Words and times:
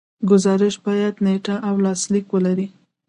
ګزارش 0.31 0.75
باید 0.85 1.13
نیټه 1.25 1.55
او 1.67 1.75
لاسلیک 1.85 2.25
ولري. 2.31 2.67